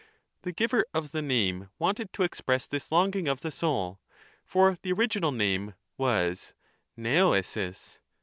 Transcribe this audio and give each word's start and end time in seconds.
The 0.41 0.51
giver 0.51 0.83
of 0.95 1.11
the 1.11 1.21
name 1.21 1.69
wanted 1.77 2.11
to 2.13 2.23
express 2.23 2.65
this 2.67 2.91
longing 2.91 3.27
of 3.27 3.41
the 3.41 3.51
soul, 3.51 3.99
for 4.43 4.75
the 4.81 4.93
original 4.93 5.31
name 5.31 5.75
was 5.95 6.55
veoeai. 6.97 7.99